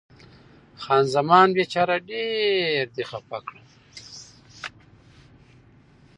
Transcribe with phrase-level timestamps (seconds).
[0.81, 3.65] خان زمان: بیچاره، ډېر دې خفه کړم.